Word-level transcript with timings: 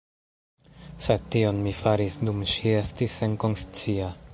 Sed 1.07 1.29
tion 1.37 1.61
mi 1.67 1.75
faris, 1.83 2.17
dum 2.31 2.43
ŝi 2.55 2.77
estis 2.83 3.21
senkonscia. 3.23 4.15